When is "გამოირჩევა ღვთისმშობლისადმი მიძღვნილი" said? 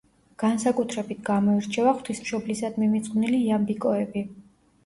1.27-3.43